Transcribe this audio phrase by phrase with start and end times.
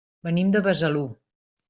[0.27, 1.03] Venim de Besalú.